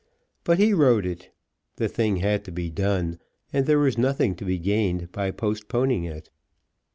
[0.43, 1.29] But he wrote it.
[1.75, 3.19] The thing had to be done,
[3.53, 6.31] and there was nothing to be gained by postponing it.